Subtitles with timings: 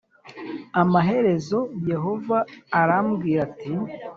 [0.81, 2.37] amaherezo yehova
[2.79, 3.71] arambwira ati